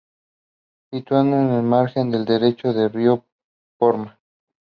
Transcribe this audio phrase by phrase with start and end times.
[0.89, 3.23] Situado en el margen derecho del Río
[3.77, 4.17] Porma.